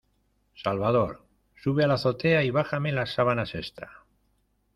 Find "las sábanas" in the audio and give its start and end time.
2.91-3.53